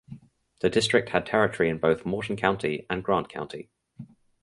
[0.61, 3.69] The district had territory in both Morton County and Grant County.